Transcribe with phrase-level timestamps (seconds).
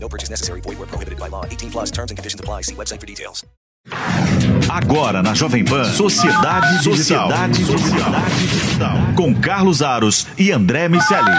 [0.00, 0.60] No purchase necessary.
[0.62, 1.44] Void where prohibited by law.
[1.44, 2.62] 18 plus terms and conditions apply.
[2.62, 3.44] See website for details.
[4.68, 7.28] Agora na Jovem Pan, Sociedade Digital.
[7.28, 9.14] Sociedade Digital.
[9.16, 11.30] Com Carlos Aros e André Miceli.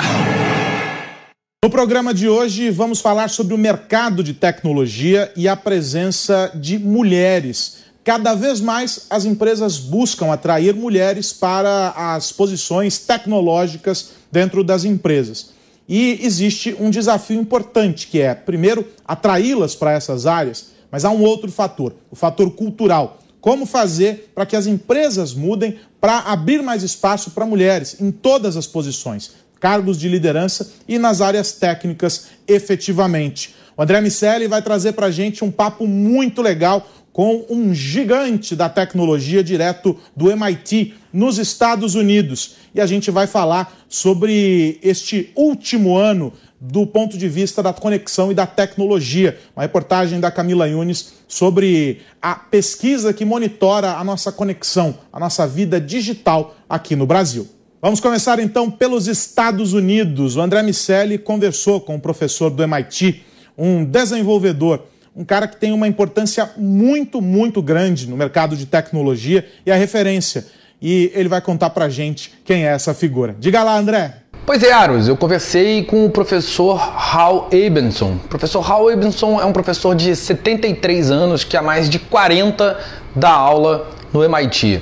[1.64, 6.80] No programa de hoje, vamos falar sobre o mercado de tecnologia e a presença de
[6.80, 7.84] mulheres.
[8.03, 15.52] Cada vez mais as empresas buscam atrair mulheres para as posições tecnológicas dentro das empresas.
[15.89, 21.23] E existe um desafio importante, que é, primeiro, atraí-las para essas áreas, mas há um
[21.23, 23.17] outro fator, o fator cultural.
[23.41, 28.55] Como fazer para que as empresas mudem para abrir mais espaço para mulheres em todas
[28.55, 33.55] as posições, cargos de liderança e nas áreas técnicas efetivamente.
[33.75, 38.55] O André Miceli vai trazer para a gente um papo muito legal com um gigante
[38.55, 42.55] da tecnologia direto do MIT nos Estados Unidos.
[42.73, 48.31] E a gente vai falar sobre este último ano do ponto de vista da conexão
[48.31, 49.39] e da tecnologia.
[49.55, 55.47] Uma reportagem da Camila Yunes sobre a pesquisa que monitora a nossa conexão, a nossa
[55.47, 57.47] vida digital aqui no Brasil.
[57.81, 60.35] Vamos começar então pelos Estados Unidos.
[60.35, 63.23] O André Miceli conversou com o professor do MIT,
[63.57, 64.83] um desenvolvedor
[65.15, 69.75] um cara que tem uma importância muito, muito grande no mercado de tecnologia e a
[69.75, 70.45] referência.
[70.81, 73.35] E ele vai contar pra gente quem é essa figura.
[73.39, 74.13] Diga lá, André.
[74.45, 78.13] Pois é, Aros, eu conversei com o professor Hal Abenson.
[78.25, 82.80] O professor Hal Abenson é um professor de 73 anos que há mais de 40
[83.16, 84.81] dá aula no MIT.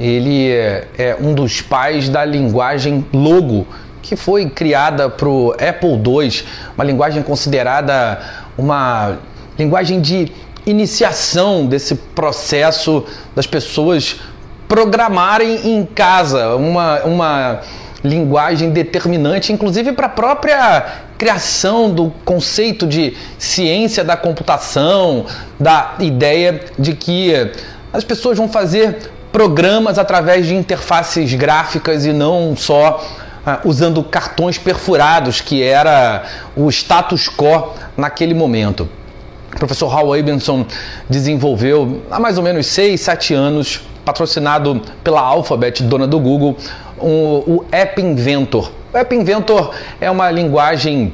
[0.00, 3.66] Ele é, é um dos pais da linguagem Logo,
[4.00, 6.42] que foi criada para o Apple II,
[6.74, 8.22] uma linguagem considerada
[8.56, 9.18] uma
[9.58, 10.32] linguagem de
[10.66, 13.04] iniciação desse processo
[13.34, 14.20] das pessoas
[14.68, 17.60] programarem em casa, uma, uma
[18.02, 20.86] linguagem determinante, inclusive para a própria
[21.16, 25.26] criação do conceito de ciência da computação,
[25.58, 27.32] da ideia de que
[27.92, 33.04] as pessoas vão fazer programas através de interfaces gráficas e não só
[33.46, 36.24] uh, usando cartões perfurados, que era
[36.54, 38.88] o status quo naquele momento.
[39.54, 40.66] O professor Hal Abenson
[41.08, 46.56] desenvolveu há mais ou menos 6, 7 anos, patrocinado pela Alphabet, dona do Google,
[47.00, 47.08] um,
[47.46, 48.72] o App Inventor.
[48.92, 51.12] O App Inventor é uma linguagem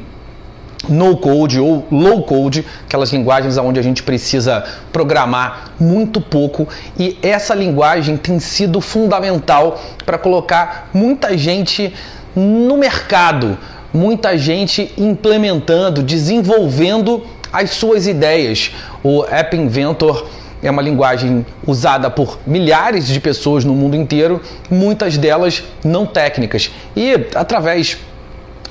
[0.89, 6.67] no code ou low code, aquelas linguagens onde a gente precisa programar muito pouco,
[6.99, 11.93] e essa linguagem tem sido fundamental para colocar muita gente
[12.35, 13.59] no mercado,
[13.93, 17.23] muita gente implementando, desenvolvendo
[17.53, 18.73] as suas ideias.
[19.03, 20.27] O App Inventor
[20.63, 24.41] é uma linguagem usada por milhares de pessoas no mundo inteiro,
[24.71, 26.71] muitas delas não técnicas.
[26.95, 27.97] E através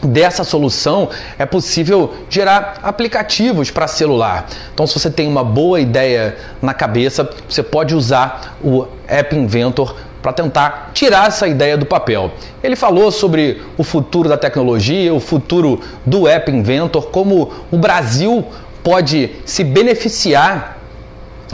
[0.01, 4.47] dessa solução é possível gerar aplicativos para celular.
[4.73, 9.95] Então, se você tem uma boa ideia na cabeça, você pode usar o App Inventor
[10.21, 12.31] para tentar tirar essa ideia do papel.
[12.61, 18.45] Ele falou sobre o futuro da tecnologia, o futuro do App Inventor, como o Brasil
[18.83, 20.79] pode se beneficiar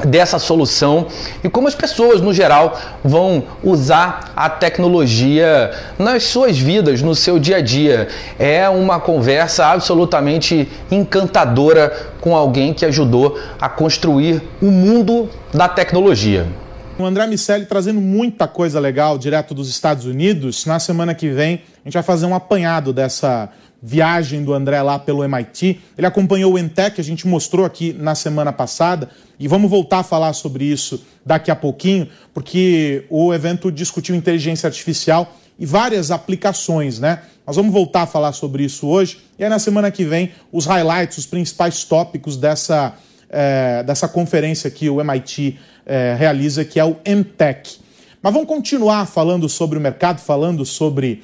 [0.04, 1.08] dessa solução
[1.44, 7.40] e como as pessoas no geral vão usar a tecnologia nas suas vidas, no seu
[7.40, 8.10] dia a dia.
[8.38, 16.46] É uma conversa absolutamente encantadora com alguém que ajudou a construir o mundo da tecnologia.
[16.98, 20.66] O André Miceli trazendo muita coisa legal direto dos Estados Unidos.
[20.66, 23.50] Na semana que vem a gente vai fazer um apanhado dessa
[23.82, 25.80] viagem do André lá pelo MIT.
[25.98, 29.10] Ele acompanhou o Entec, a gente mostrou aqui na semana passada,
[29.40, 34.68] e vamos voltar a falar sobre isso daqui a pouquinho, porque o evento discutiu inteligência
[34.68, 37.22] artificial e várias aplicações, né?
[37.46, 40.66] Nós vamos voltar a falar sobre isso hoje, e aí na semana que vem os
[40.66, 42.96] highlights, os principais tópicos dessa,
[43.30, 47.80] é, dessa conferência que o MIT é, realiza, que é o MTech.
[48.22, 51.24] Mas vamos continuar falando sobre o mercado, falando sobre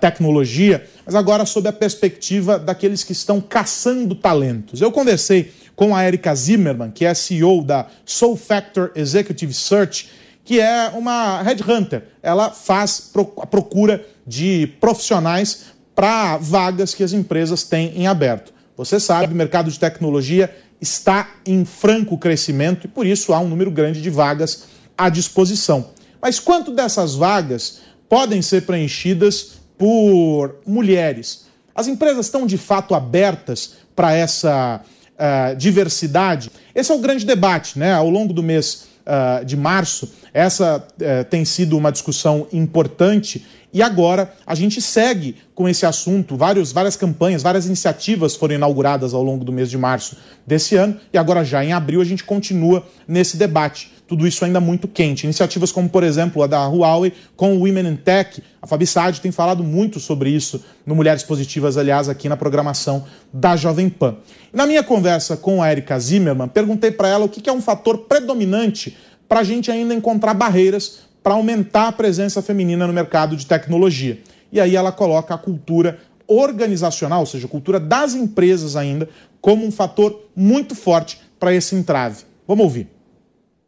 [0.00, 4.80] tecnologia, mas agora sob a perspectiva daqueles que estão caçando talentos.
[4.80, 10.10] Eu conversei com a Erika Zimmerman, que é CEO da Soul Factor Executive Search,
[10.44, 12.02] que é uma headhunter.
[12.22, 18.52] Ela faz a procura de profissionais para vagas que as empresas têm em aberto.
[18.76, 23.48] Você sabe, o mercado de tecnologia está em franco crescimento e por isso há um
[23.48, 24.64] número grande de vagas
[24.96, 25.90] à disposição.
[26.20, 31.46] Mas quanto dessas vagas podem ser preenchidas por mulheres?
[31.74, 36.50] As empresas estão de fato abertas para essa uh, diversidade?
[36.74, 37.94] Esse é o grande debate, né?
[37.94, 43.80] Ao longo do mês uh, de março, essa uh, tem sido uma discussão importante e
[43.80, 46.36] agora a gente segue com esse assunto.
[46.36, 50.14] Vários, várias campanhas, várias iniciativas foram inauguradas ao longo do mês de março
[50.46, 53.90] desse ano e agora já em abril a gente continua nesse debate.
[54.10, 55.22] Tudo isso ainda muito quente.
[55.22, 58.42] Iniciativas como, por exemplo, a da Huawei com o Women in Tech.
[58.60, 63.04] A Fabi Sade tem falado muito sobre isso no Mulheres Positivas, aliás, aqui na programação
[63.32, 64.16] da Jovem Pan.
[64.52, 67.98] Na minha conversa com a Erika Zimmermann, perguntei para ela o que é um fator
[67.98, 68.96] predominante
[69.28, 74.18] para a gente ainda encontrar barreiras para aumentar a presença feminina no mercado de tecnologia.
[74.50, 79.08] E aí ela coloca a cultura organizacional, ou seja, a cultura das empresas ainda,
[79.40, 82.24] como um fator muito forte para esse entrave.
[82.44, 82.99] Vamos ouvir.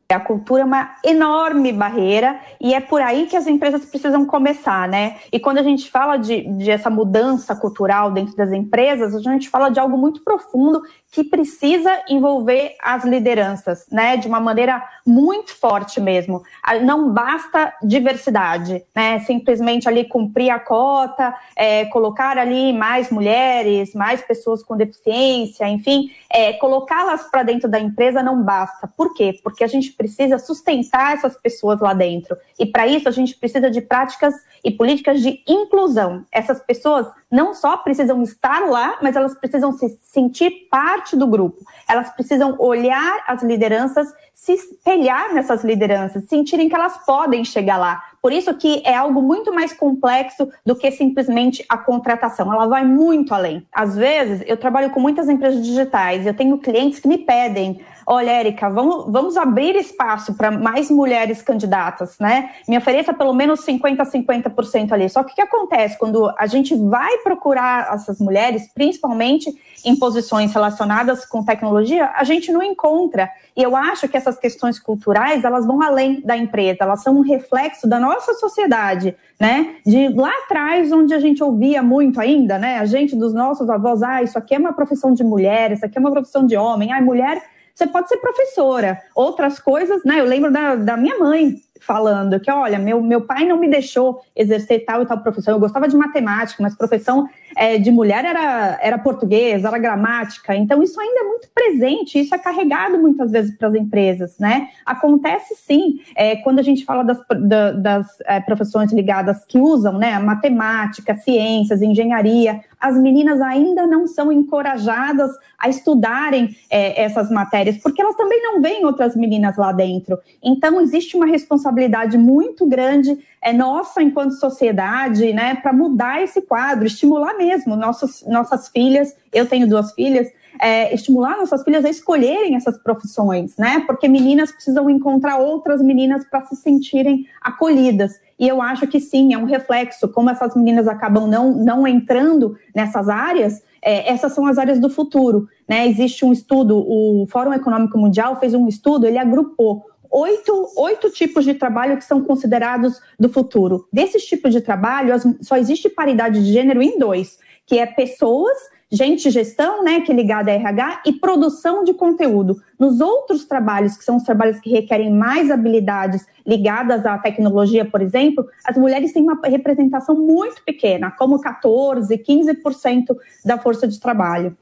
[0.09, 4.87] A cultura é uma enorme barreira e é por aí que as empresas precisam começar,
[4.87, 5.17] né?
[5.33, 9.49] E quando a gente fala de, de essa mudança cultural dentro das empresas, a gente
[9.49, 10.83] fala de algo muito profundo
[11.13, 16.43] que precisa envolver as lideranças, né, de uma maneira muito forte mesmo.
[16.85, 24.23] Não basta diversidade, né, simplesmente ali cumprir a cota, é, colocar ali mais mulheres, mais
[24.23, 28.89] pessoas com deficiência, enfim, é, colocá-las para dentro da empresa não basta.
[28.97, 29.39] Por quê?
[29.45, 32.37] Porque a gente precisa sustentar essas pessoas lá dentro.
[32.59, 34.35] E para isso a gente precisa de práticas
[34.65, 36.25] e políticas de inclusão.
[36.33, 41.65] Essas pessoas não só precisam estar lá, mas elas precisam se sentir parte do grupo.
[41.89, 48.03] Elas precisam olhar as lideranças, se espelhar nessas lideranças, sentirem que elas podem chegar lá.
[48.21, 52.53] Por isso que é algo muito mais complexo do que simplesmente a contratação.
[52.53, 53.65] Ela vai muito além.
[53.73, 58.31] Às vezes, eu trabalho com muitas empresas digitais, eu tenho clientes que me pedem olha,
[58.31, 62.51] Érica, vamos, vamos abrir espaço para mais mulheres candidatas, né?
[62.69, 65.09] Me ofereça pelo menos 50% a 50% ali.
[65.09, 69.53] Só que o que acontece quando a gente vai procurar essas mulheres, principalmente
[69.85, 73.31] em posições relacionadas com tecnologia, a gente não encontra.
[73.57, 77.21] E eu acho que essas questões culturais, elas vão além da empresa, elas são um
[77.21, 79.77] reflexo da nossa sociedade, né?
[79.85, 82.79] De lá atrás, onde a gente ouvia muito ainda, né?
[82.79, 85.99] A gente dos nossos avós, ah, isso aqui é uma profissão de mulher, isso aqui
[85.99, 87.43] é uma profissão de homem, ah, mulher
[87.75, 89.01] você pode ser professora.
[89.15, 90.21] Outras coisas, né?
[90.21, 94.21] Eu lembro da, da minha mãe falando que, olha, meu, meu pai não me deixou
[94.35, 95.55] exercer tal e tal profissão.
[95.55, 100.55] Eu gostava de matemática, mas profissão é, de mulher era, era português, era gramática.
[100.55, 104.69] Então, isso ainda é muito presente, isso é carregado muitas vezes para as empresas, né?
[104.87, 109.99] Acontece sim, é, quando a gente fala das, da, das é, profissões ligadas que usam,
[109.99, 117.77] né, matemática, ciências, engenharia, as meninas ainda não são encorajadas a estudarem é, essas matérias,
[117.79, 120.19] porque elas também não veem outras meninas lá dentro.
[120.43, 121.72] Então, existe uma responsabilidade
[122.19, 128.69] muito grande é nossa enquanto sociedade, né, para mudar esse quadro, estimular mesmo nossas, nossas
[128.69, 130.29] filhas, eu tenho duas filhas,
[130.61, 133.83] é, estimular nossas filhas a escolherem essas profissões, né?
[133.87, 138.13] Porque meninas precisam encontrar outras meninas para se sentirem acolhidas.
[138.39, 142.57] E eu acho que sim, é um reflexo, como essas meninas acabam não, não entrando
[142.75, 145.49] nessas áreas, é, essas são as áreas do futuro.
[145.69, 145.89] Né?
[145.89, 151.45] Existe um estudo, o Fórum Econômico Mundial fez um estudo, ele agrupou oito, oito tipos
[151.45, 153.89] de trabalho que são considerados do futuro.
[153.93, 158.59] Desses tipos de trabalho, só existe paridade de gênero em dois, que é pessoas,
[158.91, 162.61] gente gestão, né, que é ligada a RH, e produção de conteúdo.
[162.79, 168.03] Nos outros trabalhos, que são os trabalhos que requerem mais habilidades ligadas à tecnologia, por
[168.03, 174.55] exemplo, as mulheres têm uma representação muito pequena, como 14, 15% da força de trabalho.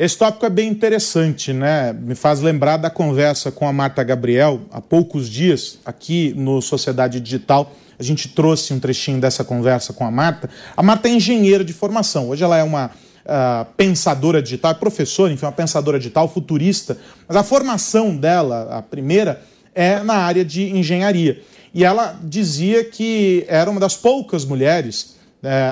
[0.00, 1.92] Esse tópico é bem interessante, né?
[1.92, 7.20] Me faz lembrar da conversa com a Marta Gabriel há poucos dias, aqui no Sociedade
[7.20, 7.70] Digital.
[7.98, 10.48] A gente trouxe um trechinho dessa conversa com a Marta.
[10.74, 12.30] A Marta é engenheira de formação.
[12.30, 16.96] Hoje ela é uma uh, pensadora digital, é professora, enfim, uma pensadora digital, futurista.
[17.28, 19.42] Mas a formação dela, a primeira,
[19.74, 21.42] é na área de engenharia.
[21.74, 25.16] E ela dizia que era uma das poucas mulheres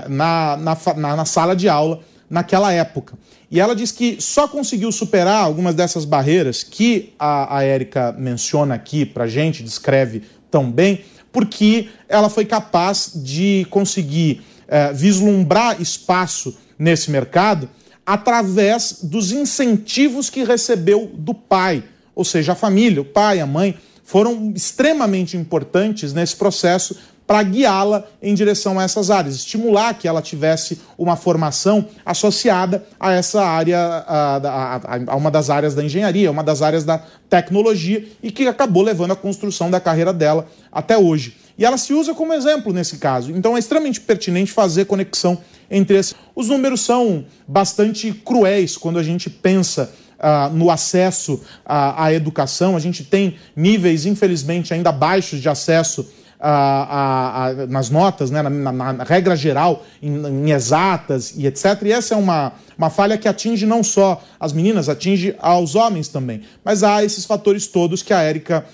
[0.07, 3.15] na, na, na, na sala de aula naquela época.
[3.51, 8.75] E ela diz que só conseguiu superar algumas dessas barreiras que a, a Érica menciona
[8.75, 16.57] aqui para gente, descreve tão bem, porque ela foi capaz de conseguir é, vislumbrar espaço
[16.79, 17.69] nesse mercado
[18.05, 23.77] através dos incentivos que recebeu do pai, ou seja, a família, o pai, a mãe,
[24.03, 26.97] foram extremamente importantes nesse processo
[27.29, 33.13] para guiá-la em direção a essas áreas, estimular que ela tivesse uma formação associada a
[33.13, 38.03] essa área, a, a, a uma das áreas da engenharia, uma das áreas da tecnologia
[38.23, 41.37] e que acabou levando a construção da carreira dela até hoje.
[41.59, 43.31] E ela se usa como exemplo nesse caso.
[43.33, 45.37] Então é extremamente pertinente fazer conexão
[45.71, 46.15] entre esses.
[46.35, 52.75] Os números são bastante cruéis quando a gente pensa uh, no acesso à, à, educação.
[52.75, 56.09] A gente tem níveis, infelizmente, ainda baixos de acesso
[56.41, 61.83] uh, nas notas, né, na, na, na regra geral, em, em, exatas e etc.
[61.83, 66.09] E essa é uma, uma falha que atinge não só as meninas, atinge aos homens
[66.09, 66.43] também.
[66.65, 68.65] Mas há esses fatores todos que a Érica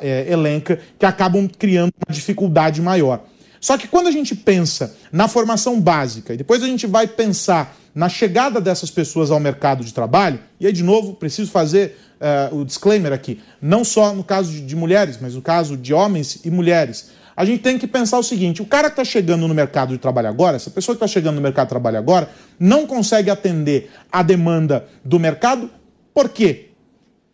[0.00, 3.20] é, elenca que acabam criando uma dificuldade maior.
[3.60, 7.76] Só que quando a gente pensa na formação básica e depois a gente vai pensar
[7.94, 12.56] na chegada dessas pessoas ao mercado de trabalho, e aí de novo preciso fazer uh,
[12.56, 16.40] o disclaimer aqui, não só no caso de, de, mulheres, mas no caso de homens
[16.44, 19.54] e mulheres, a gente tem que pensar o seguinte: o cara que está chegando no
[19.54, 22.86] mercado de trabalho agora, essa pessoa que está chegando no mercado de trabalho agora, não
[22.86, 25.70] consegue atender a demanda do mercado,
[26.14, 26.70] por quê?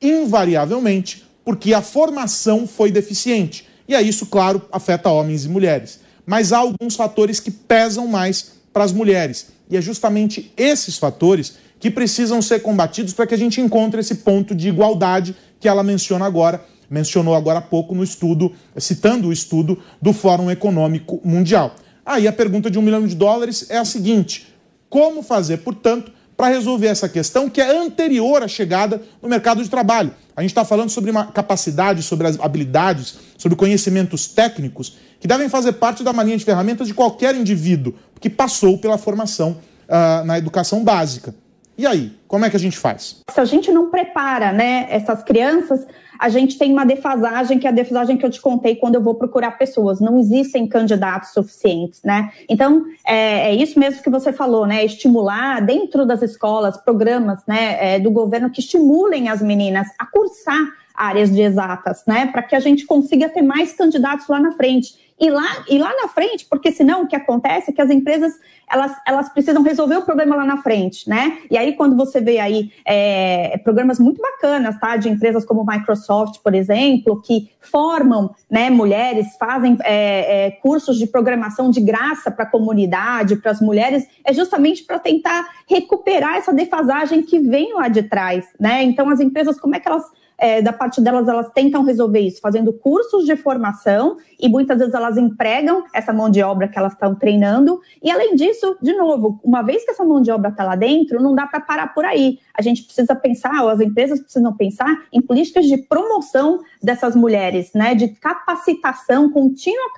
[0.00, 3.68] Invariavelmente, porque a formação foi deficiente.
[3.88, 6.00] E aí isso, claro, afeta homens e mulheres.
[6.26, 9.46] Mas há alguns fatores que pesam mais para as mulheres.
[9.70, 14.16] E é justamente esses fatores que precisam ser combatidos para que a gente encontre esse
[14.16, 19.32] ponto de igualdade que ela menciona agora, mencionou agora há pouco no estudo, citando o
[19.32, 21.74] estudo do Fórum Econômico Mundial.
[22.04, 24.48] Aí a pergunta de um milhão de dólares é a seguinte:
[24.88, 29.70] como fazer, portanto, para resolver essa questão que é anterior à chegada no mercado de
[29.70, 30.12] trabalho?
[30.36, 35.48] A gente está falando sobre uma capacidade, sobre as habilidades, sobre conhecimentos técnicos que devem
[35.48, 39.56] fazer parte da marinha de ferramentas de qualquer indivíduo que passou pela formação
[39.88, 41.34] uh, na educação básica.
[41.78, 43.20] E aí, como é que a gente faz?
[43.28, 45.86] Se a gente não prepara né, essas crianças,
[46.18, 49.02] a gente tem uma defasagem, que é a defasagem que eu te contei quando eu
[49.02, 50.00] vou procurar pessoas.
[50.00, 52.32] Não existem candidatos suficientes, né?
[52.48, 54.84] Então, é, é isso mesmo que você falou, né?
[54.84, 60.66] Estimular dentro das escolas programas né, é, do governo que estimulem as meninas a cursar
[60.94, 62.26] áreas de exatas, né?
[62.26, 65.92] Para que a gente consiga ter mais candidatos lá na frente e lá, e lá
[66.02, 68.34] na frente, porque senão o que acontece é que as empresas
[68.70, 71.38] elas, elas precisam resolver o problema lá na frente, né?
[71.50, 74.96] E aí, quando você vê aí é, programas muito bacanas, tá?
[74.96, 81.06] De empresas como Microsoft, por exemplo, que formam né, mulheres, fazem é, é, cursos de
[81.06, 86.52] programação de graça para a comunidade, para as mulheres, é justamente para tentar recuperar essa
[86.52, 88.82] defasagem que vem lá de trás, né?
[88.82, 90.04] Então, as empresas, como é que elas
[90.38, 94.94] é, da parte delas, elas tentam resolver isso fazendo cursos de formação e muitas vezes
[94.94, 97.80] elas empregam essa mão de obra que elas estão treinando.
[98.02, 101.22] E além disso, de novo, uma vez que essa mão de obra está lá dentro,
[101.22, 102.38] não dá para parar por aí.
[102.54, 107.72] A gente precisa pensar, ou as empresas precisam pensar em políticas de promoção dessas mulheres,
[107.74, 107.96] né?
[107.96, 109.90] De capacitação, contínua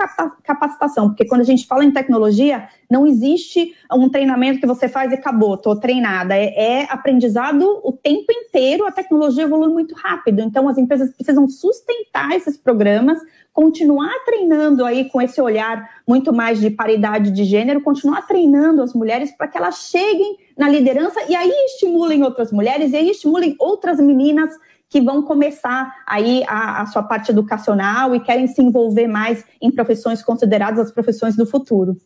[0.43, 5.13] capacitação, porque quando a gente fala em tecnologia, não existe um treinamento que você faz
[5.13, 6.35] e acabou, estou treinada.
[6.35, 6.47] É,
[6.81, 10.41] é aprendizado o tempo inteiro, a tecnologia evolui muito rápido.
[10.41, 13.19] Então, as empresas precisam sustentar esses programas,
[13.53, 18.95] continuar treinando aí com esse olhar muito mais de paridade de gênero, continuar treinando as
[18.95, 23.55] mulheres para que elas cheguem na liderança e aí estimulem outras mulheres e aí estimulem
[23.59, 24.51] outras meninas
[24.91, 29.71] que vão começar aí a, a, sua parte educacional e querem se envolver mais em
[29.71, 31.97] profissões consideradas as profissões do futuro.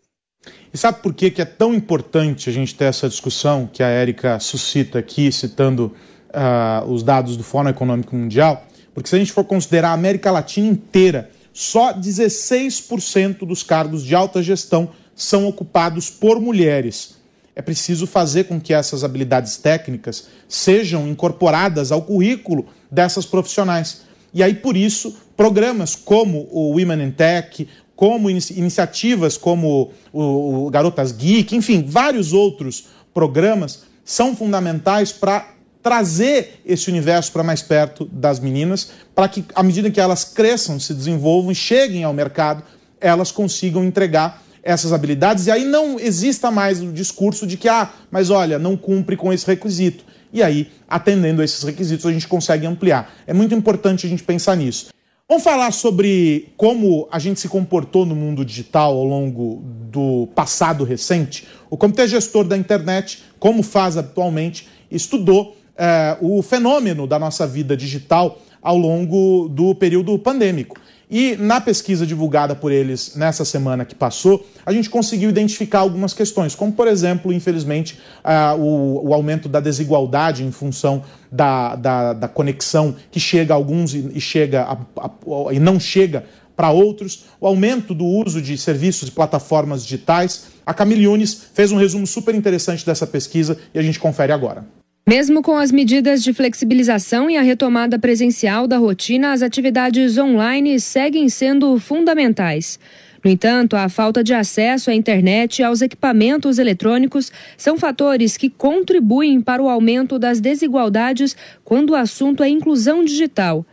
[0.72, 3.88] E sabe por que, que é tão importante a gente ter essa discussão que a
[3.88, 5.94] Érica suscita aqui, citando
[6.30, 8.64] uh, os dados do Fórum Econômico Mundial?
[8.92, 14.14] Porque se a gente for considerar a América Latina inteira, só 16% dos cargos de
[14.14, 17.21] alta gestão são ocupados por mulheres.
[17.54, 24.02] É preciso fazer com que essas habilidades técnicas sejam incorporadas ao currículo dessas profissionais.
[24.32, 31.12] E aí, por isso, programas como o Women in Tech, como iniciativas como o, Garotas
[31.12, 38.40] Geek, enfim, vários outros programas são fundamentais para trazer esse universo para mais perto das
[38.40, 42.62] meninas, para que, à medida que elas cresçam, se desenvolvam e cheguem ao mercado,
[43.00, 47.90] elas consigam entregar essas habilidades e aí não exista mais o discurso de que, ah,
[48.10, 50.04] mas olha, não cumpre com esse requisito.
[50.32, 53.12] E aí, atendendo a esses requisitos, a gente consegue ampliar.
[53.26, 54.88] É muito importante a gente pensar nisso.
[55.28, 60.84] Vamos falar sobre como a gente se comportou no mundo digital ao longo do passado
[60.84, 61.46] recente.
[61.70, 67.76] O Comitê Gestor da Internet, como faz atualmente, estudou é, o fenômeno da nossa vida
[67.76, 70.78] digital ao longo do período pandêmico.
[71.14, 76.14] E na pesquisa divulgada por eles nessa semana que passou, a gente conseguiu identificar algumas
[76.14, 82.12] questões, como, por exemplo, infelizmente, uh, o, o, aumento da desigualdade em função da, da,
[82.14, 86.24] da, conexão que chega a alguns e, e chega a, a, e não chega
[86.56, 90.46] para outros, o aumento do uso de serviços e plataformas digitais.
[90.64, 94.64] A Camille Yunes fez um resumo super interessante dessa pesquisa e a gente confere agora.
[95.04, 100.78] Mesmo com as medidas de flexibilização e a retomada presencial da rotina, as atividades online
[100.78, 102.78] seguem sendo fundamentais.
[103.24, 108.48] No entanto, a falta de acesso à internet e aos equipamentos eletrônicos são fatores que
[108.48, 113.66] contribuem para o aumento das desigualdades quando o assunto é inclusão digital.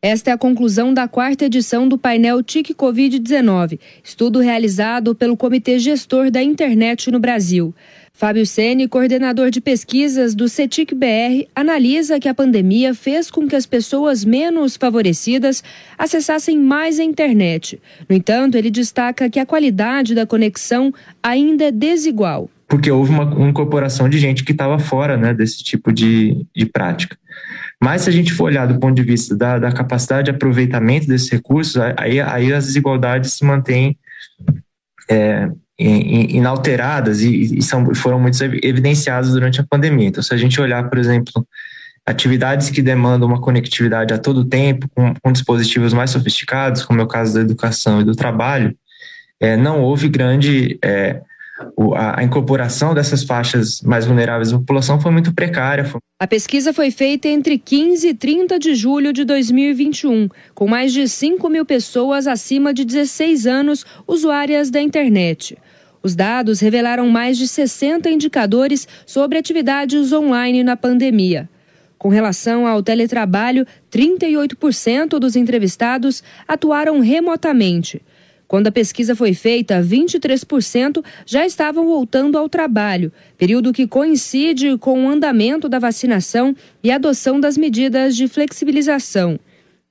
[0.00, 5.80] Esta é a conclusão da quarta edição do painel TIC Covid-19, estudo realizado pelo Comitê
[5.80, 7.74] Gestor da Internet no Brasil.
[8.16, 13.54] Fábio Sene, coordenador de pesquisas do CETIC BR, analisa que a pandemia fez com que
[13.54, 15.62] as pessoas menos favorecidas
[15.98, 17.78] acessassem mais a internet.
[18.08, 22.48] No entanto, ele destaca que a qualidade da conexão ainda é desigual.
[22.66, 27.18] Porque houve uma, incorporação de gente que estava fora né, desse tipo de, de prática.
[27.78, 31.06] Mas se a gente for olhar do ponto de vista da, da capacidade de aproveitamento
[31.06, 33.94] desses recursos, aí, aí as desigualdades se mantêm
[35.10, 40.08] é, inalteradas e, são, foram muito evidenciadas durante a pandemia.
[40.08, 41.46] Então, se a gente olhar, por exemplo,
[42.06, 47.04] atividades que demandam uma conectividade a todo tempo, com, com dispositivos mais sofisticados, como é
[47.04, 48.74] o caso da educação e do trabalho,
[49.40, 50.78] é, não houve grande.
[50.82, 51.20] É,
[51.94, 55.90] a, incorporação dessas faixas mais vulneráveis da população foi muito precária.
[56.20, 61.08] A pesquisa foi feita entre 15 e 30 de julho de 2021, com mais de
[61.08, 65.56] 5 mil pessoas acima de 16 anos usuárias da internet.
[66.02, 71.48] Os dados revelaram mais de 60 indicadores sobre atividades online na pandemia.
[71.98, 78.02] Com relação ao teletrabalho, 38% dos entrevistados atuaram remotamente.
[78.48, 85.04] Quando a pesquisa foi feita, 23% já estavam voltando ao trabalho, período que coincide com
[85.04, 89.38] o andamento da vacinação e adoção das medidas de flexibilização.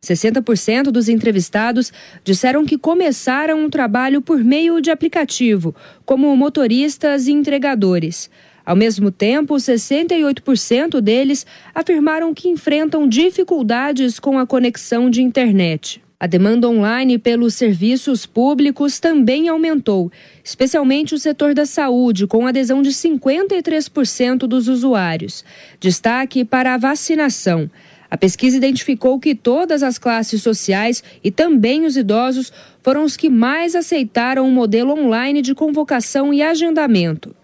[0.05, 1.91] 60% dos entrevistados
[2.24, 8.29] disseram que começaram um trabalho por meio de aplicativo, como motoristas e entregadores.
[8.65, 16.04] Ao mesmo tempo, 68% deles afirmaram que enfrentam dificuldades com a conexão de internet.
[16.17, 20.09] A demanda online pelos serviços públicos também aumentou,
[20.42, 25.44] especialmente o setor da saúde, com adesão de 53% dos usuários.
[25.77, 27.70] Destaque para a vacinação.
[28.09, 33.29] A pesquisa identificou que todas as classes sociais e também os idosos foram os que
[33.29, 37.35] mais aceitaram o modelo online de convocação e agendamento.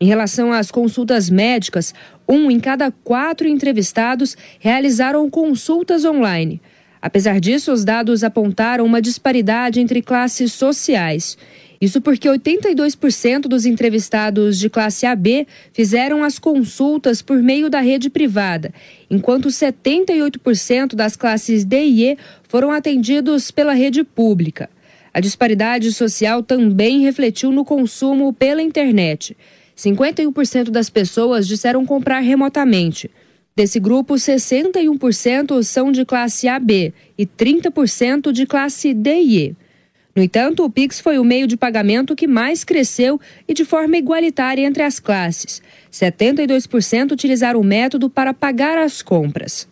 [0.00, 1.94] Em relação às consultas médicas,
[2.28, 6.60] um em cada quatro entrevistados realizaram consultas online.
[7.00, 11.36] Apesar disso, os dados apontaram uma disparidade entre classes sociais.
[11.80, 18.08] Isso porque 82% dos entrevistados de classe AB fizeram as consultas por meio da rede
[18.08, 18.72] privada,
[19.10, 24.70] enquanto 78% das classes D e E foram atendidos pela rede pública.
[25.12, 29.36] A disparidade social também refletiu no consumo pela internet.
[29.76, 33.10] 51% das pessoas disseram comprar remotamente.
[33.56, 39.56] Desse grupo, 61% são de classe AB e 30% de classe D e E.
[40.14, 43.96] No entanto, o Pix foi o meio de pagamento que mais cresceu e de forma
[43.96, 45.62] igualitária entre as classes.
[45.90, 49.66] 72% utilizaram o método para pagar as compras.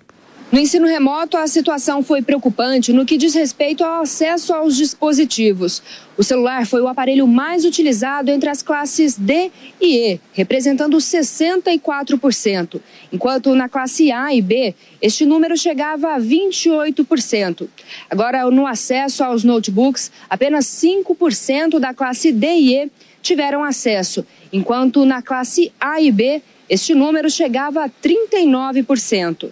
[0.53, 5.83] No ensino remoto, a situação foi preocupante no que diz respeito ao acesso aos dispositivos.
[6.17, 12.81] O celular foi o aparelho mais utilizado entre as classes D e E, representando 64%,
[13.13, 17.67] enquanto na classe A e B, este número chegava a 28%.
[18.09, 25.05] Agora, no acesso aos notebooks, apenas 5% da classe D e E tiveram acesso, enquanto
[25.05, 29.51] na classe A e B, este número chegava a 39%.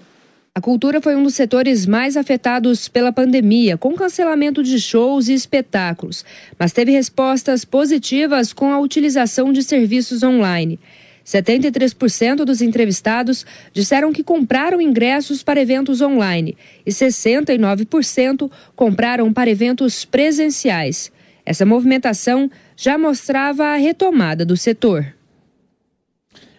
[0.54, 5.32] A cultura foi um dos setores mais afetados pela pandemia, com cancelamento de shows e
[5.32, 6.26] espetáculos,
[6.58, 10.78] mas teve respostas positivas com a utilização de serviços online.
[11.24, 20.04] 73% dos entrevistados disseram que compraram ingressos para eventos online e 69% compraram para eventos
[20.04, 21.10] presenciais.
[21.46, 25.14] Essa movimentação já mostrava a retomada do setor.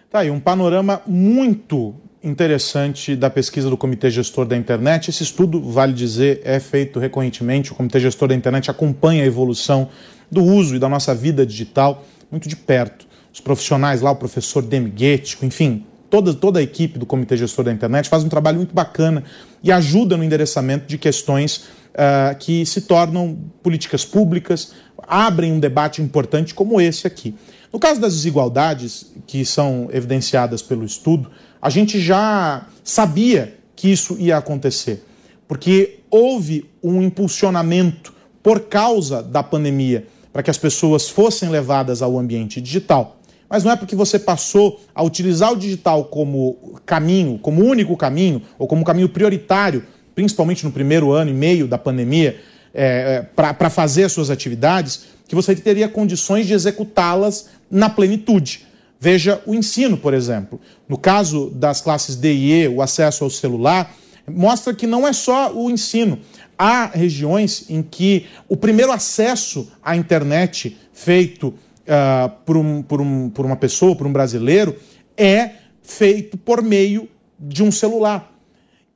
[0.09, 5.09] Tá aí um panorama muito interessante da pesquisa do Comitê Gestor da Internet.
[5.09, 7.73] Esse estudo, vale dizer, é feito recorrentemente.
[7.73, 9.89] O Comitê Gestor da Internet acompanha a evolução
[10.31, 13.05] do uso e da nossa vida digital muito de perto.
[13.31, 17.71] Os profissionais lá, o professor Demiguetico, enfim, toda, toda a equipe do Comitê Gestor da
[17.71, 19.23] Internet faz um trabalho muito bacana
[19.61, 24.73] e ajuda no endereçamento de questões uh, que se tornam políticas públicas,
[25.07, 27.35] abrem um debate importante como esse aqui.
[27.71, 31.29] No caso das desigualdades que são evidenciadas pelo estudo,
[31.63, 35.01] a gente já sabia que isso ia acontecer,
[35.47, 42.19] porque houve um impulsionamento por causa da pandemia, para que as pessoas fossem levadas ao
[42.19, 43.17] ambiente digital.
[43.49, 48.41] Mas não é porque você passou a utilizar o digital como caminho, como único caminho,
[48.59, 52.41] ou como caminho prioritário, principalmente no primeiro ano e meio da pandemia,
[52.73, 58.65] é, para fazer as suas atividades, que você teria condições de executá-las na plenitude.
[59.03, 60.61] Veja o ensino, por exemplo.
[60.87, 63.93] No caso das classes D e E, o acesso ao celular,
[64.25, 66.19] mostra que não é só o ensino.
[66.57, 73.29] Há regiões em que o primeiro acesso à internet feito uh, por, um, por, um,
[73.29, 74.73] por uma pessoa, por um brasileiro,
[75.17, 75.49] é
[75.81, 78.31] feito por meio de um celular.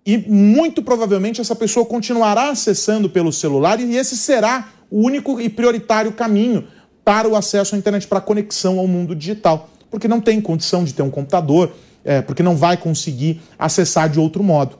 [0.06, 5.50] E muito provavelmente essa pessoa continuará acessando pelo celular e esse será o único e
[5.50, 6.65] prioritário caminho
[7.04, 9.70] para o acesso à internet, para a conexão ao mundo digital.
[9.89, 11.73] Porque não tem condição de ter um computador,
[12.04, 14.80] é, porque não vai conseguir acessar de outro modo.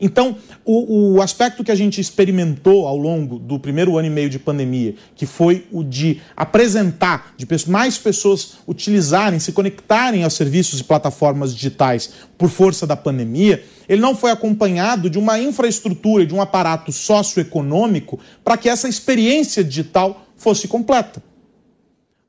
[0.00, 4.30] Então, o, o, aspecto que a gente experimentou ao longo do primeiro ano e meio
[4.30, 10.80] de pandemia, que foi o de apresentar, de mais pessoas utilizarem, se conectarem aos serviços
[10.80, 16.34] e plataformas digitais por força da pandemia, ele não foi acompanhado de uma infraestrutura, de
[16.34, 21.22] um aparato socioeconômico para que essa experiência digital fosse completa.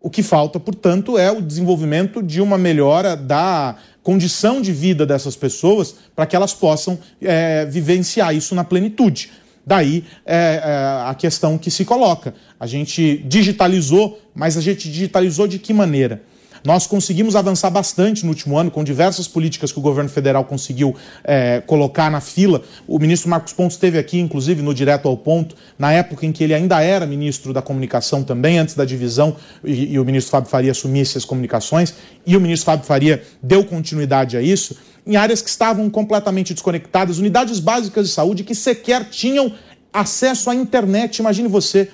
[0.01, 5.35] O que falta, portanto, é o desenvolvimento de uma melhora da condição de vida dessas
[5.35, 9.29] pessoas para que elas possam é, vivenciar isso na plenitude.
[9.63, 12.33] Daí é, é, a questão que se coloca.
[12.59, 16.23] A gente digitalizou, mas a gente digitalizou de que maneira?
[16.63, 20.95] Nós conseguimos avançar bastante no último ano com diversas políticas que o governo federal conseguiu
[21.23, 22.61] é, colocar na fila.
[22.87, 26.43] O ministro Marcos Pontes esteve aqui, inclusive, no Direto ao Ponto, na época em que
[26.43, 30.49] ele ainda era ministro da Comunicação também, antes da divisão, e, e o ministro Fábio
[30.49, 31.95] Faria assumisse as comunicações,
[32.25, 37.17] e o ministro Fábio Faria deu continuidade a isso, em áreas que estavam completamente desconectadas,
[37.17, 39.53] unidades básicas de saúde que sequer tinham
[39.91, 41.17] acesso à internet.
[41.17, 41.89] Imagine você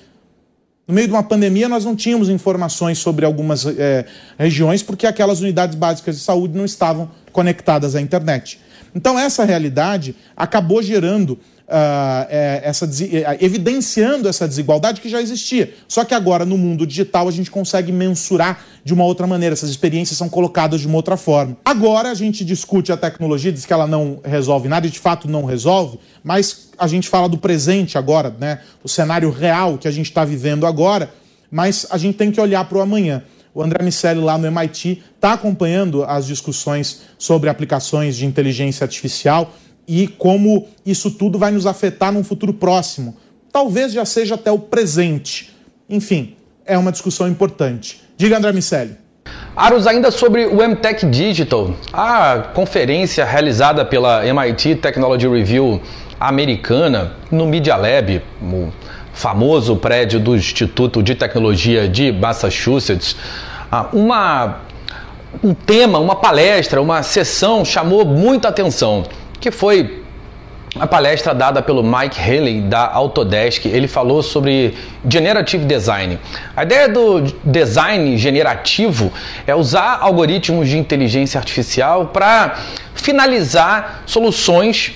[0.87, 4.05] no meio de uma pandemia, nós não tínhamos informações sobre algumas é,
[4.39, 8.59] regiões porque aquelas unidades básicas de saúde não estavam conectadas à internet.
[8.95, 15.73] Então, essa realidade acabou gerando uh, é, essa, é, evidenciando essa desigualdade que já existia.
[15.87, 19.69] Só que agora, no mundo digital, a gente consegue mensurar de uma outra maneira, essas
[19.69, 21.57] experiências são colocadas de uma outra forma.
[21.65, 25.29] Agora a gente discute a tecnologia, diz que ela não resolve nada, e de fato
[25.29, 28.59] não resolve, mas a gente fala do presente agora, né?
[28.83, 31.13] O cenário real que a gente está vivendo agora,
[31.51, 33.23] mas a gente tem que olhar para o amanhã.
[33.53, 39.51] O André Miceli, lá no MIT, está acompanhando as discussões sobre aplicações de inteligência artificial
[39.87, 43.15] e como isso tudo vai nos afetar num futuro próximo.
[43.51, 45.55] Talvez já seja até o presente.
[45.89, 48.01] Enfim, é uma discussão importante.
[48.17, 48.97] Diga, André Miceli.
[49.55, 55.81] Aros, ainda sobre o MTech Digital, a conferência realizada pela MIT Technology Review
[56.19, 58.71] americana no Media Lab, o
[59.13, 63.15] famoso prédio do Instituto de Tecnologia de Massachusetts,
[63.71, 64.59] ah, uma,
[65.43, 69.03] um tema, uma palestra, uma sessão chamou muita atenção
[69.39, 70.03] que foi
[70.79, 73.65] a palestra dada pelo Mike Haley da Autodesk.
[73.65, 74.75] Ele falou sobre
[75.07, 76.19] Generative Design.
[76.55, 79.11] A ideia do design generativo
[79.45, 82.57] é usar algoritmos de inteligência artificial para
[82.93, 84.93] finalizar soluções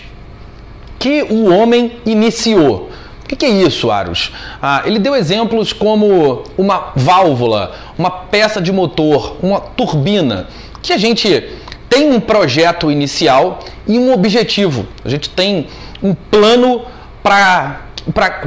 [0.99, 2.91] que o homem iniciou.
[3.23, 4.31] O que é isso, Aros?
[4.61, 10.47] Ah, ele deu exemplos como uma válvula, uma peça de motor, uma turbina,
[10.81, 11.49] que a gente
[11.91, 14.87] tem um projeto inicial e um objetivo.
[15.03, 15.67] A gente tem
[16.01, 16.85] um plano
[17.21, 17.81] para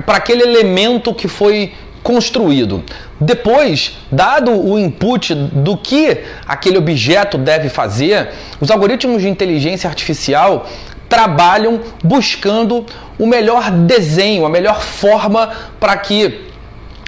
[0.07, 2.83] aquele elemento que foi construído.
[3.20, 8.30] Depois, dado o input do que aquele objeto deve fazer,
[8.62, 10.66] os algoritmos de inteligência artificial
[11.07, 12.87] trabalham buscando
[13.18, 16.46] o melhor desenho, a melhor forma para que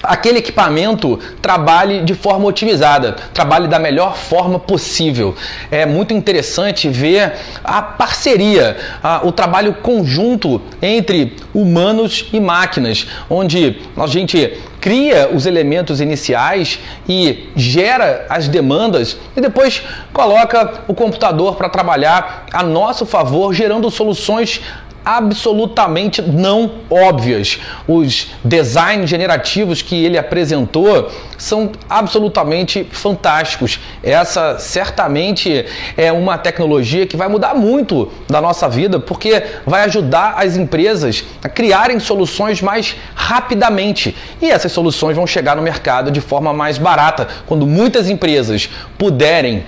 [0.08, 5.34] aquele equipamento trabalhe de forma otimizada, trabalhe da melhor forma possível.
[5.70, 13.80] É muito interessante ver a parceria, a, o trabalho conjunto entre humanos e máquinas, onde
[13.96, 21.56] a gente cria os elementos iniciais e gera as demandas e depois coloca o computador
[21.56, 24.60] para trabalhar a nosso favor, gerando soluções
[25.06, 27.60] absolutamente não óbvias.
[27.86, 33.78] Os designs generativos que ele apresentou são absolutamente fantásticos.
[34.02, 35.64] Essa certamente
[35.96, 41.24] é uma tecnologia que vai mudar muito da nossa vida, porque vai ajudar as empresas
[41.44, 44.16] a criarem soluções mais rapidamente.
[44.42, 49.64] E essas soluções vão chegar no mercado de forma mais barata, quando muitas empresas puderem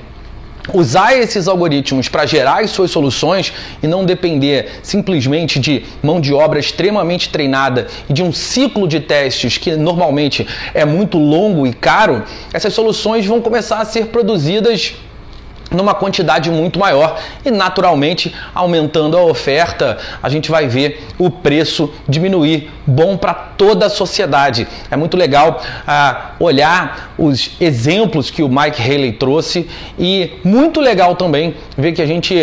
[0.72, 3.52] usar esses algoritmos para gerar as suas soluções
[3.82, 9.00] e não depender simplesmente de mão de obra extremamente treinada e de um ciclo de
[9.00, 14.94] testes que normalmente é muito longo e caro, essas soluções vão começar a ser produzidas
[15.70, 17.18] numa quantidade muito maior.
[17.44, 22.70] E naturalmente aumentando a oferta a gente vai ver o preço diminuir.
[22.86, 24.66] Bom para toda a sociedade.
[24.90, 29.68] É muito legal ah, olhar os exemplos que o Mike Haley trouxe.
[29.98, 32.34] E muito legal também ver que a gente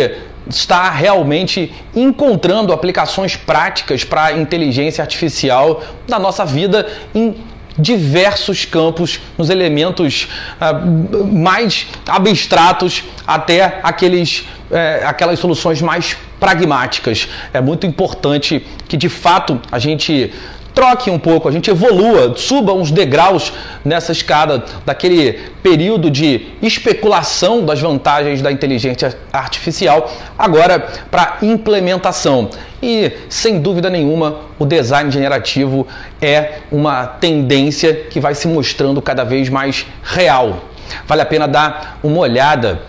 [0.48, 7.34] está realmente encontrando aplicações práticas para inteligência artificial na nossa vida em
[7.78, 10.28] diversos campos, nos elementos
[10.60, 17.28] uh, mais abstratos até aqueles, uh, aquelas soluções mais pragmáticas.
[17.52, 20.32] É muito importante que de fato a gente
[20.76, 23.50] troque um pouco, a gente evolua, suba uns degraus
[23.82, 30.78] nessa escada daquele período de especulação das vantagens da inteligência artificial, agora
[31.10, 32.50] para implementação.
[32.82, 35.86] E sem dúvida nenhuma, o design generativo
[36.20, 40.64] é uma tendência que vai se mostrando cada vez mais real.
[41.06, 42.82] Vale a pena dar uma olhada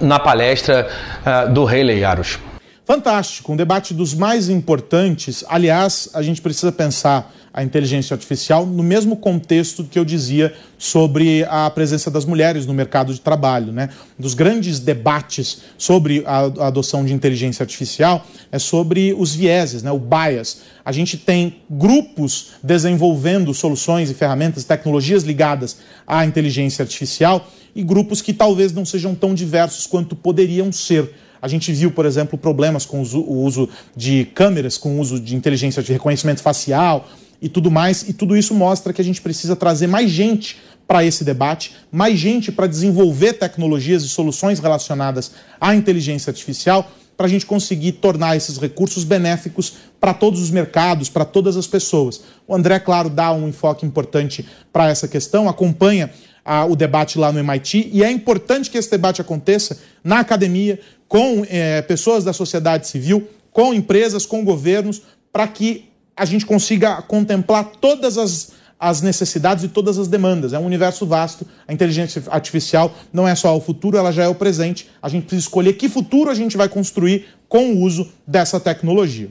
[0.00, 0.88] na palestra
[1.24, 2.40] uh, do Rei Leiaros.
[2.86, 5.44] Fantástico, um debate dos mais importantes.
[5.48, 11.44] Aliás, a gente precisa pensar a inteligência artificial no mesmo contexto que eu dizia sobre
[11.46, 13.72] a presença das mulheres no mercado de trabalho.
[13.72, 13.88] Né?
[14.16, 19.90] Um dos grandes debates sobre a adoção de inteligência artificial é sobre os vieses, né?
[19.90, 20.60] o bias.
[20.84, 28.22] A gente tem grupos desenvolvendo soluções e ferramentas, tecnologias ligadas à inteligência artificial e grupos
[28.22, 31.12] que talvez não sejam tão diversos quanto poderiam ser.
[31.46, 35.36] A gente viu, por exemplo, problemas com o uso de câmeras, com o uso de
[35.36, 37.08] inteligência de reconhecimento facial
[37.40, 40.56] e tudo mais, e tudo isso mostra que a gente precisa trazer mais gente
[40.88, 45.30] para esse debate, mais gente para desenvolver tecnologias e soluções relacionadas
[45.60, 51.08] à inteligência artificial, para a gente conseguir tornar esses recursos benéficos para todos os mercados,
[51.08, 52.22] para todas as pessoas.
[52.46, 56.10] O André, claro, dá um enfoque importante para essa questão, acompanha
[56.46, 60.78] a, o debate lá no MIT, e é importante que esse debate aconteça na academia,
[61.08, 67.02] com é, pessoas da sociedade civil, com empresas, com governos, para que a gente consiga
[67.02, 70.52] contemplar todas as, as necessidades e todas as demandas.
[70.52, 71.46] É um universo vasto.
[71.66, 74.88] A inteligência artificial não é só o futuro, ela já é o presente.
[75.02, 79.30] A gente precisa escolher que futuro a gente vai construir com o uso dessa tecnologia.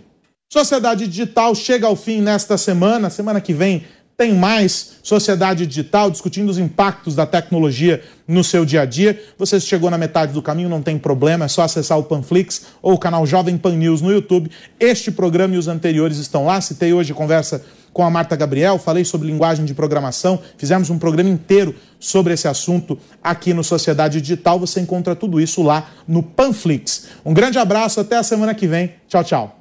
[0.52, 3.10] Sociedade Digital chega ao fim nesta semana.
[3.10, 3.84] Semana que vem
[4.18, 9.22] tem mais Sociedade Digital discutindo os impactos da tecnologia no seu dia a dia.
[9.38, 12.94] Você chegou na metade do caminho, não tem problema, é só acessar o Panflix ou
[12.94, 14.50] o canal Jovem Pan News no YouTube.
[14.80, 16.62] Este programa e os anteriores estão lá.
[16.62, 21.30] Citei hoje conversa com a Marta Gabriel, falei sobre linguagem de programação, fizemos um programa
[21.30, 24.60] inteiro sobre esse assunto aqui no Sociedade Digital.
[24.60, 27.08] Você encontra tudo isso lá no Panflix.
[27.24, 28.94] Um grande abraço, até a semana que vem.
[29.08, 29.60] Tchau, tchau.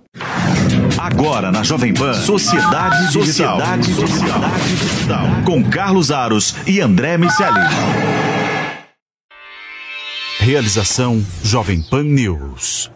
[1.05, 3.59] Agora na Jovem Pan, Sociedade Digital.
[3.61, 5.25] Sociedade, Sociedade Digital.
[5.45, 7.61] Com Carlos Aros e André Miceli.
[10.41, 12.94] Realização Jovem Pan News.